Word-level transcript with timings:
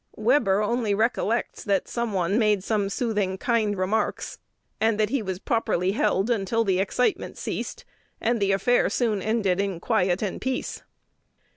Webber 0.15 0.63
only 0.63 0.95
recollects 0.95 1.63
that 1.63 1.87
"some 1.87 2.11
one 2.11 2.39
made 2.39 2.63
some 2.63 2.89
soothing, 2.89 3.37
kind 3.37 3.77
remarks," 3.77 4.39
and 4.79 4.99
that 4.99 5.11
he 5.11 5.21
was 5.21 5.37
properly 5.37 5.91
"held 5.91 6.31
until 6.31 6.63
the 6.63 6.79
excitement 6.79 7.37
ceased," 7.37 7.85
and 8.19 8.39
the 8.39 8.51
affair 8.51 8.89
"soon 8.89 9.21
ended 9.21 9.61
in 9.61 9.79
quiet 9.79 10.23
and 10.23 10.41
peace." 10.41 10.81